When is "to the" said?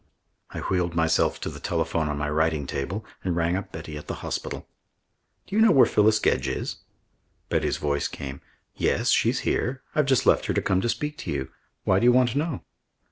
1.41-1.59